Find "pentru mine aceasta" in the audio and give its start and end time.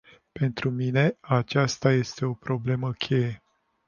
0.31-1.91